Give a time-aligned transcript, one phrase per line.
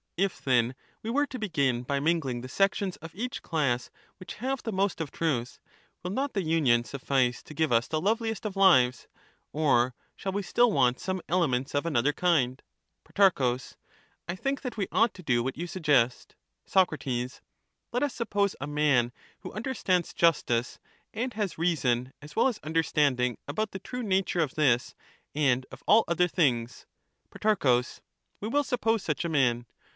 [0.17, 4.61] If, then, we were to begin by mingling the sections of each class which have
[4.61, 5.59] the most of truth,
[6.03, 9.07] will not the union suffice to give us the loveliest of lives,
[9.51, 12.61] or shall we still want some elements of another kind?
[13.03, 13.57] Pro.
[14.27, 16.35] I think that we ought to do what you suggest.
[16.65, 17.41] 62 Soc.
[17.91, 20.79] Let us suppose a man who understands justice,
[21.13, 24.93] and has reason as well as understanding about the true nature of this
[25.33, 26.85] and of all other things.
[27.31, 27.81] Pro.
[28.39, 29.65] We will suppose such a man.